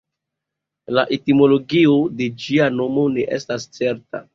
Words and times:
La 0.97 1.03
etimologio 1.19 1.95
de 2.23 2.33
ĝia 2.47 2.75
nomo 2.83 3.09
ne 3.19 3.33
estas 3.41 3.75
certa. 3.81 4.29